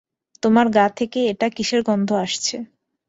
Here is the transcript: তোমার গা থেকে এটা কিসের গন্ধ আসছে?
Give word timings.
তোমার 0.43 0.67
গা 0.69 0.85
থেকে 0.97 1.19
এটা 1.31 1.47
কিসের 1.49 1.81
গন্ধ 1.83 2.09
আসছে? 2.23 2.55